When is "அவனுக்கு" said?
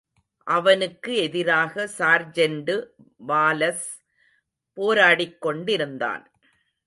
0.47-1.15